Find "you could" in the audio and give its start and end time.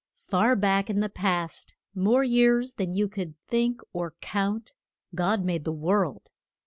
2.95-3.35